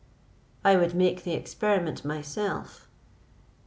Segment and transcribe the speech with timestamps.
[0.65, 2.89] "I would make the experiment myself.